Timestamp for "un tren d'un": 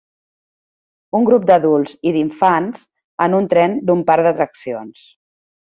3.43-4.05